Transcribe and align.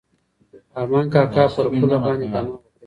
ارمان 0.79 1.05
کاکا 1.13 1.43
پر 1.53 1.65
پوله 1.77 1.97
باندې 2.03 2.27
دمه 2.33 2.51
وکړه. 2.53 2.67